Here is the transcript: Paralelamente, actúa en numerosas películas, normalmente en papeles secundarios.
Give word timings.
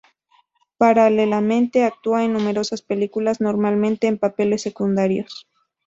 Paralelamente, 0.79 1.83
actúa 1.83 2.23
en 2.23 2.33
numerosas 2.33 2.81
películas, 2.81 3.39
normalmente 3.39 4.07
en 4.07 4.17
papeles 4.17 4.63
secundarios. 4.63 5.47